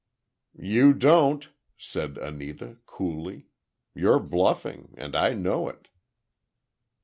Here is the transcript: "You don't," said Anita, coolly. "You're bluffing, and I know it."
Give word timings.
"You 0.57 0.95
don't," 0.95 1.47
said 1.77 2.17
Anita, 2.17 2.77
coolly. 2.87 3.49
"You're 3.93 4.17
bluffing, 4.19 4.95
and 4.97 5.15
I 5.15 5.33
know 5.33 5.69
it." 5.69 5.89